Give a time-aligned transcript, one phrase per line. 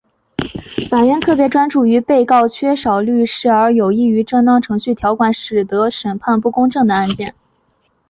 [0.89, 7.35] 法院特别专注于因为被告缺少律师而有异于正当程序条款使得审判不公正的案件。